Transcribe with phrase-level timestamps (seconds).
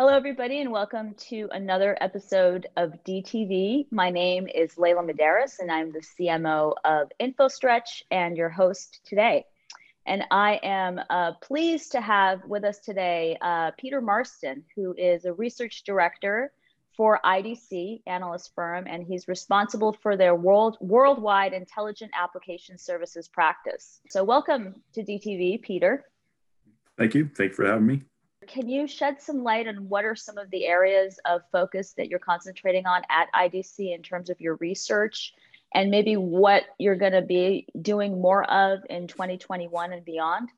[0.00, 3.86] Hello, everybody, and welcome to another episode of DTV.
[3.90, 9.44] My name is Leila Modarres, and I'm the CMO of InfoStretch and your host today.
[10.06, 15.24] And I am uh, pleased to have with us today uh, Peter Marston, who is
[15.24, 16.52] a research director
[16.96, 24.00] for IDC, analyst firm, and he's responsible for their world, worldwide intelligent application services practice.
[24.10, 26.04] So, welcome to DTV, Peter.
[26.96, 27.28] Thank you.
[27.34, 28.02] Thank you for having me
[28.48, 32.08] can you shed some light on what are some of the areas of focus that
[32.08, 35.34] you're concentrating on at IDC in terms of your research
[35.74, 40.48] and maybe what you're going to be doing more of in 2021 and beyond?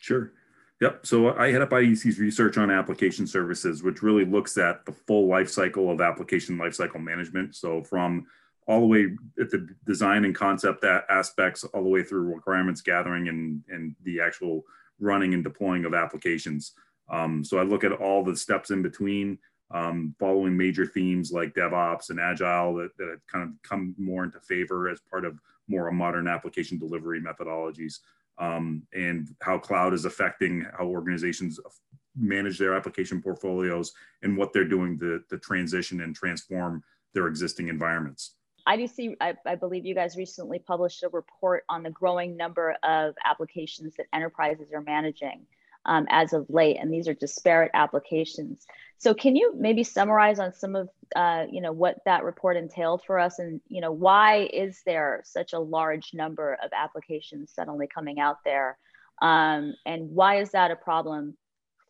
[0.00, 0.32] Sure.
[0.80, 1.06] Yep.
[1.06, 5.26] So I head up IDC's research on application services, which really looks at the full
[5.28, 7.56] life cycle of application lifecycle management.
[7.56, 8.26] So from
[8.68, 9.08] all the way
[9.40, 14.20] at the design and concept aspects, all the way through requirements gathering and, and the
[14.20, 14.64] actual
[15.00, 16.72] running and deploying of applications.
[17.10, 19.38] Um, so I look at all the steps in between,
[19.70, 24.24] um, following major themes like DevOps and Agile that, that have kind of come more
[24.24, 27.98] into favor as part of more modern application delivery methodologies,
[28.38, 31.60] um, and how cloud is affecting how organizations
[32.16, 36.82] manage their application portfolios and what they're doing to, to transition and transform
[37.14, 38.34] their existing environments.
[38.66, 43.14] IDC, I, I, believe you guys recently published a report on the growing number of
[43.24, 45.46] applications that enterprises are managing
[45.88, 48.66] um, as of late, and these are disparate applications.
[48.98, 53.02] So can you maybe summarize on some of uh, you know what that report entailed
[53.04, 57.88] for us, and you know why is there such a large number of applications suddenly
[57.92, 58.78] coming out there,
[59.22, 61.36] um, and why is that a problem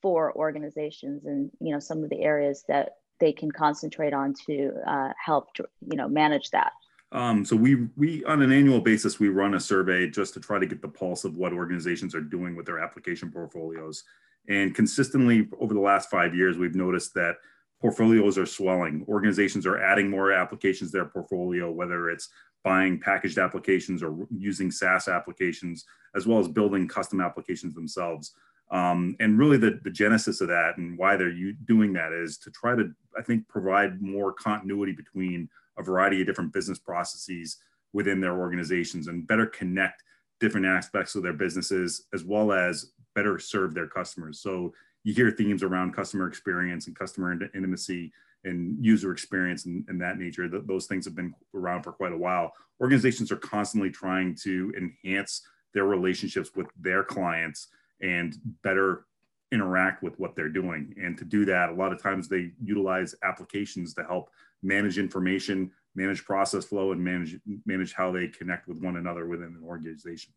[0.00, 4.72] for organizations, and you know some of the areas that they can concentrate on to
[4.86, 6.72] uh, help you know manage that.
[7.10, 10.58] Um, so we we on an annual basis we run a survey just to try
[10.58, 14.04] to get the pulse of what organizations are doing with their application portfolios.
[14.48, 17.36] And consistently over the last five years, we've noticed that
[17.80, 19.04] portfolios are swelling.
[19.08, 22.28] Organizations are adding more applications to their portfolio, whether it's
[22.64, 25.84] buying packaged applications or using SaaS applications,
[26.16, 28.34] as well as building custom applications themselves.
[28.70, 31.32] Um, and really the, the genesis of that and why they're
[31.64, 35.48] doing that is to try to, I think, provide more continuity between
[35.78, 37.58] a variety of different business processes
[37.92, 40.02] within their organizations and better connect
[40.40, 44.40] different aspects of their businesses as well as better serve their customers.
[44.40, 44.72] So
[45.04, 48.12] you hear themes around customer experience and customer intimacy
[48.44, 50.48] and user experience and, and that nature.
[50.48, 52.52] those things have been around for quite a while.
[52.80, 55.42] Organizations are constantly trying to enhance
[55.74, 57.68] their relationships with their clients
[58.00, 59.06] and better
[59.52, 60.94] interact with what they're doing.
[61.02, 64.30] And to do that, a lot of times they utilize applications to help
[64.62, 69.48] manage information, manage process flow, and manage manage how they connect with one another within
[69.48, 70.32] an organization.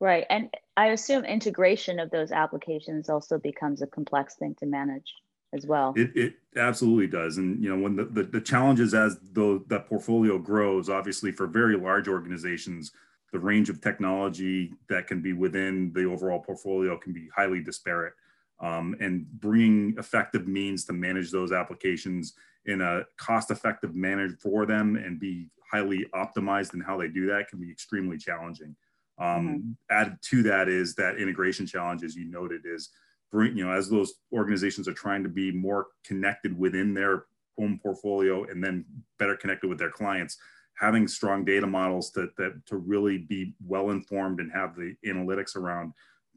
[0.00, 5.10] Right, and I assume integration of those applications also becomes a complex thing to manage
[5.54, 5.94] as well.
[5.96, 9.86] It, it absolutely does, and you know when the, the, the challenges as though that
[9.86, 12.92] portfolio grows, obviously for very large organizations,
[13.32, 18.12] the range of technology that can be within the overall portfolio can be highly disparate.
[18.60, 22.34] Um, and bringing effective means to manage those applications
[22.64, 27.26] in a cost effective manner for them and be highly optimized in how they do
[27.26, 28.74] that can be extremely challenging.
[29.18, 29.70] Um, mm-hmm.
[29.90, 32.90] Added to that is that integration challenge, as you noted, is
[33.30, 37.24] bring, you know, as those organizations are trying to be more connected within their
[37.58, 38.84] own portfolio and then
[39.18, 40.36] better connected with their clients,
[40.78, 45.56] having strong data models to, that to really be well informed and have the analytics
[45.56, 45.92] around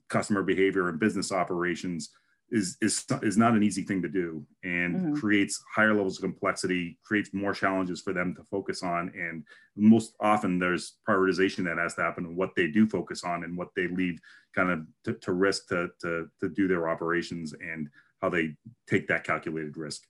[0.09, 2.09] customer behavior and business operations
[2.51, 5.13] is is is not an easy thing to do and mm-hmm.
[5.13, 9.43] creates higher levels of complexity creates more challenges for them to focus on and
[9.75, 13.55] most often there's prioritization that has to happen in what they do focus on and
[13.55, 14.19] what they leave
[14.55, 17.87] kind of to, to risk to, to to do their operations and
[18.21, 18.55] how they
[18.87, 20.03] take that calculated risk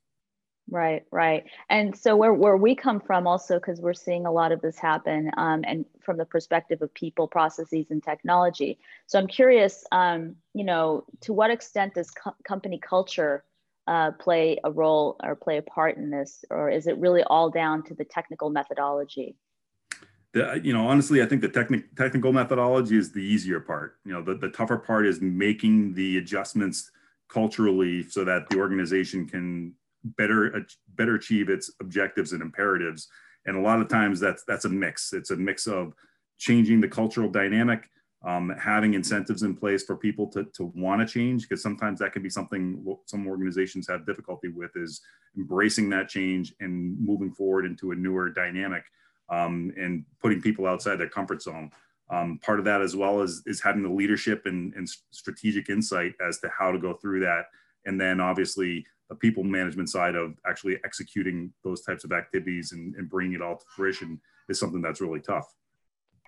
[0.72, 1.46] Right, right.
[1.70, 4.78] And so where, where we come from also, because we're seeing a lot of this
[4.78, 8.78] happen um, and from the perspective of people, processes, and technology.
[9.08, 13.44] So I'm curious, um, you know, to what extent does co- company culture
[13.88, 16.46] uh, play a role or play a part in this?
[16.52, 19.36] Or is it really all down to the technical methodology?
[20.34, 23.98] The, you know, honestly, I think the technic- technical methodology is the easier part.
[24.06, 26.92] You know, the, the tougher part is making the adjustments
[27.28, 29.74] culturally so that the organization can
[30.04, 30.66] better
[30.96, 33.08] better achieve its objectives and imperatives.
[33.46, 35.14] And a lot of times that's that's a mix.
[35.14, 35.94] It's a mix of
[36.38, 37.90] changing the cultural dynamic
[38.26, 42.12] um, having incentives in place for people to, to want to change because sometimes that
[42.12, 45.02] can be something some organizations have difficulty with is
[45.38, 48.84] embracing that change and moving forward into a newer dynamic
[49.30, 51.72] um, and putting people outside their comfort zone.
[52.10, 56.14] Um, part of that as well is, is having the leadership and, and strategic insight
[56.26, 57.46] as to how to go through that
[57.90, 62.94] and then obviously the people management side of actually executing those types of activities and,
[62.96, 65.52] and bringing it all to fruition is something that's really tough.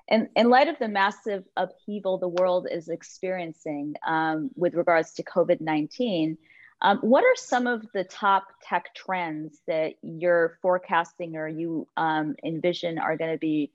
[0.09, 5.23] And in light of the massive upheaval the world is experiencing um, with regards to
[5.23, 6.35] COVID 19,
[6.81, 12.35] um, what are some of the top tech trends that you're forecasting or you um,
[12.43, 13.71] envision are going to be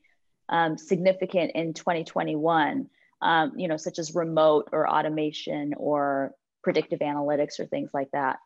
[0.48, 2.90] um, significant in 2021?
[3.22, 6.34] Um, you know, such as remote or automation or
[6.66, 8.40] predictive analytics or things like that.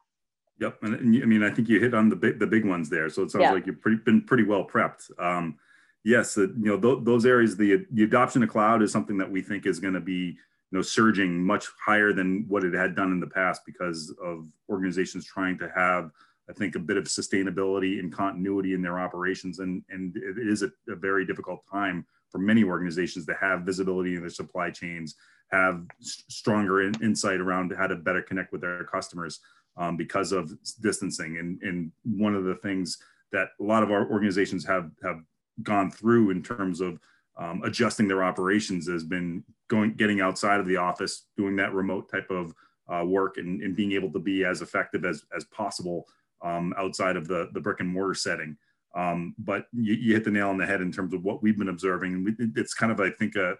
[0.60, 2.90] Yep, and, and I mean, I think you hit on the big the big ones
[2.90, 3.08] there.
[3.08, 3.52] So it sounds yeah.
[3.52, 5.10] like you've pretty, been pretty well prepped.
[5.18, 5.56] Um,
[6.04, 7.56] yes, uh, you know th- those areas.
[7.56, 10.36] The the adoption of cloud is something that we think is going to be
[10.70, 14.44] you know surging much higher than what it had done in the past because of
[14.68, 16.10] organizations trying to have
[16.50, 20.62] I think a bit of sustainability and continuity in their operations and and it is
[20.62, 25.16] a, a very difficult time for many organizations to have visibility in their supply chains
[25.50, 29.40] have stronger in, insight around how to better connect with their customers
[29.76, 32.98] um, because of distancing and and one of the things
[33.32, 35.20] that a lot of our organizations have have
[35.62, 36.98] gone through in terms of
[37.38, 42.10] um, adjusting their operations has been going getting outside of the office, doing that remote
[42.10, 42.54] type of
[42.92, 46.06] uh, work, and, and, being able to be as effective as as possible
[46.42, 48.56] um, outside of the the brick and mortar setting.
[48.94, 51.56] Um, but you, you, hit the nail on the head in terms of what we've
[51.56, 52.36] been observing.
[52.56, 53.54] It's kind of I think a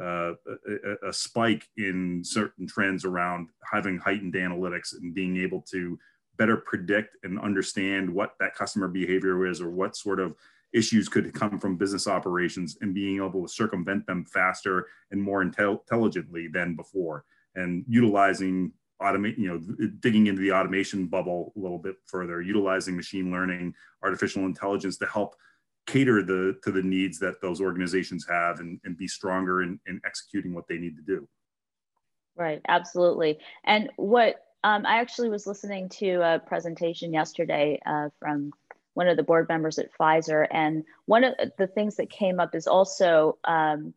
[0.00, 0.34] a,
[1.06, 5.98] a, spike in certain trends around having heightened analytics and being able to
[6.38, 10.34] better predict and understand what that customer behavior is or what sort of
[10.72, 15.44] issues could come from business operations and being able to circumvent them faster and more
[15.44, 17.24] intel- intelligently than before
[17.56, 19.58] and utilizing automate you know
[20.00, 25.06] digging into the automation bubble a little bit further utilizing machine learning artificial intelligence to
[25.06, 25.36] help
[25.86, 30.00] cater the to the needs that those organizations have and, and be stronger in, in
[30.04, 31.26] executing what they need to do
[32.36, 38.52] right absolutely and what um, i actually was listening to a presentation yesterday uh, from
[38.94, 40.46] one of the board members at Pfizer.
[40.50, 43.94] And one of the things that came up is also um,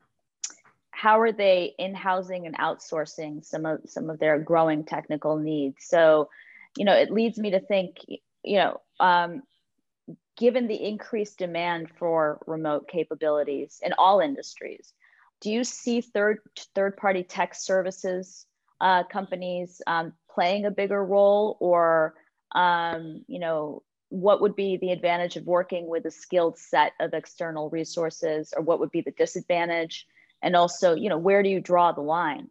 [0.94, 5.78] how are they in housing and outsourcing some of some of their growing technical needs.
[5.80, 6.30] So,
[6.78, 9.42] you know, it leads me to think, you know, um,
[10.38, 14.94] given the increased demand for remote capabilities in all industries,
[15.42, 16.40] do you see third
[16.76, 18.46] third party tech services
[18.80, 22.14] uh, companies um, playing a bigger role, or
[22.54, 27.16] um, you know, what would be the advantage of working with a skilled set of
[27.16, 30.06] external resources or what would be the disadvantage
[30.44, 32.50] and also you know where do you draw the line?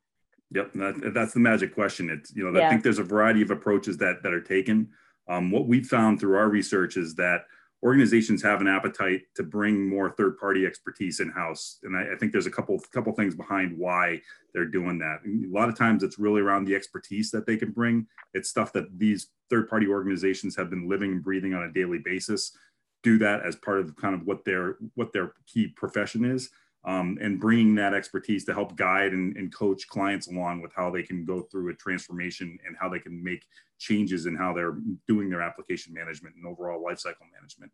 [0.50, 2.11] Yep that, that's the magic question.
[2.11, 2.67] It's you know yeah.
[2.67, 4.89] i think there's a variety of approaches that that are taken.
[5.29, 7.43] Um, what we've found through our research is that
[7.85, 12.17] organizations have an appetite to bring more third party expertise in house and I, I,
[12.17, 14.21] think there's a couple couple things behind why
[14.55, 15.19] they're doing that.
[15.27, 18.06] A lot of times it's really around the expertise that they can bring.
[18.35, 21.99] It's stuff that these third party organizations have been living and breathing on a daily
[21.99, 22.56] basis
[23.03, 26.50] do that as part of kind of what their what their key profession is
[26.84, 30.90] um, and bringing that expertise to help guide and, and, coach clients along with how
[30.90, 33.46] they can go through a transformation and how they can make
[33.79, 34.76] changes in how they're
[35.06, 37.70] doing their application management and overall lifecycle management.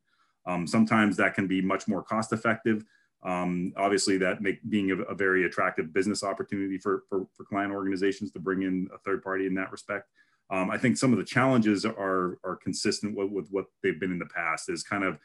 [0.46, 2.84] Um, sometimes that can be much more cost effective.
[3.22, 7.72] Um, obviously, that make being a, a, very attractive business opportunity for, for, for, client
[7.72, 10.08] organizations to bring in a third party in that respect.
[10.50, 14.12] Um, I think some of the challenges are, are consistent with, with what they've been
[14.12, 15.18] in the past is kind of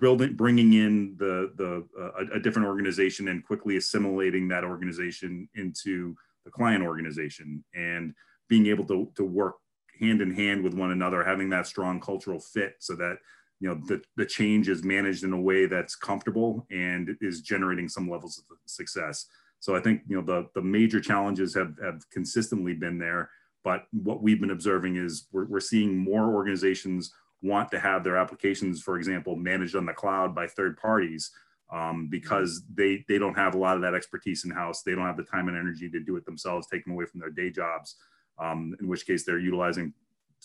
[0.00, 6.14] building bringing in the the uh, a, different organization and quickly assimilating that organization into
[6.44, 8.14] the client organization and
[8.48, 9.56] being able to, to work
[10.00, 13.16] hand in hand with one another having that strong cultural fit so that
[13.58, 17.88] you know the, the change is managed in a way that's comfortable and is generating
[17.88, 19.26] some levels of success.
[19.58, 23.28] So i think you know the the major challenges have have consistently been there
[23.62, 28.16] but what we've been observing is we're, we're seeing more organizations want to have their
[28.16, 31.30] applications, for example, managed on the cloud by third parties
[31.72, 34.82] um, because they they don't have a lot of that expertise in house.
[34.82, 37.30] They don't have the time and energy to do it themselves, taking away from their
[37.30, 37.96] day jobs.
[38.38, 39.92] Um, in which case, they're utilizing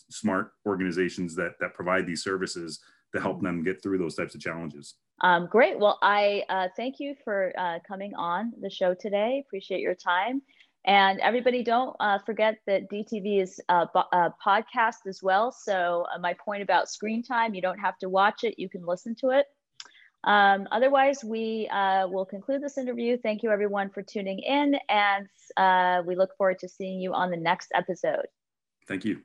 [0.10, 2.80] smart organizations that that provide these services
[3.14, 4.96] to help them get through those types of challenges.
[5.22, 5.80] Um, great.
[5.80, 9.44] Well, I uh, thank you for uh, coming on the show today.
[9.46, 10.42] Appreciate your time.
[10.86, 15.52] And everybody, don't uh, forget that DTV is a, a podcast as well.
[15.52, 18.86] So, uh, my point about screen time, you don't have to watch it, you can
[18.86, 19.48] listen to it.
[20.26, 23.18] Um, otherwise, we uh, will conclude this interview.
[23.18, 24.76] Thank you, everyone, for tuning in.
[24.90, 25.28] And
[25.58, 28.28] uh, we look forward to seeing you on the next episode.
[28.88, 29.22] Thank you.